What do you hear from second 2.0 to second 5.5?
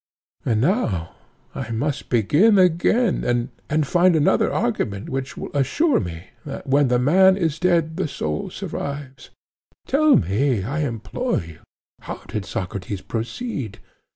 begin again and find another argument which